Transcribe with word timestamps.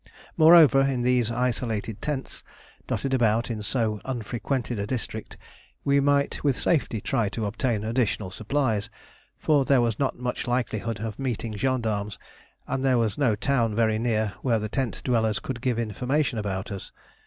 Moreover, 0.35 0.81
in 0.81 1.03
these 1.03 1.29
isolated 1.29 2.01
tents, 2.01 2.43
dotted 2.87 3.13
about 3.13 3.51
in 3.51 3.61
so 3.61 4.01
unfrequented 4.03 4.79
a 4.79 4.87
district, 4.87 5.37
we 5.83 5.99
might 5.99 6.43
with 6.43 6.57
safety 6.57 6.99
try 6.99 7.29
to 7.29 7.45
obtain 7.45 7.83
additional 7.83 8.31
supplies, 8.31 8.89
for 9.37 9.63
there 9.63 9.77
was 9.79 9.99
not 9.99 10.17
much 10.17 10.47
likelihood 10.47 10.99
of 11.01 11.19
meeting 11.19 11.55
gendarmes, 11.55 12.17
and 12.65 12.83
there 12.83 12.97
was 12.97 13.15
no 13.15 13.35
town 13.35 13.75
very 13.75 13.99
near 13.99 14.33
where 14.41 14.57
the 14.57 14.69
tent 14.69 15.03
dwellers 15.03 15.37
could 15.37 15.61
give 15.61 15.77
information 15.77 16.39
about 16.39 16.71
us. 16.71 16.91